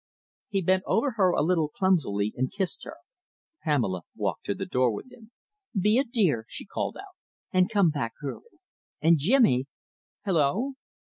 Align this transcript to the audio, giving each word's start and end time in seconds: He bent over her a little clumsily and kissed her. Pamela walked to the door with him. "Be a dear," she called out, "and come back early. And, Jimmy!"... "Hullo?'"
He 0.49 0.63
bent 0.63 0.81
over 0.87 1.11
her 1.11 1.29
a 1.29 1.43
little 1.43 1.69
clumsily 1.69 2.33
and 2.35 2.51
kissed 2.51 2.85
her. 2.85 2.95
Pamela 3.63 4.01
walked 4.15 4.45
to 4.47 4.55
the 4.55 4.65
door 4.65 4.91
with 4.91 5.11
him. 5.11 5.29
"Be 5.79 5.99
a 5.99 6.03
dear," 6.03 6.45
she 6.47 6.65
called 6.65 6.97
out, 6.97 7.13
"and 7.51 7.69
come 7.69 7.91
back 7.91 8.13
early. 8.23 8.57
And, 8.99 9.19
Jimmy!"... 9.19 9.67
"Hullo?'" 10.25 10.73